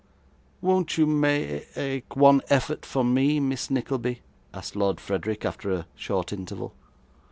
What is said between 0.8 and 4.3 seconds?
you ma ake one effort for me, Miss Nickleby?'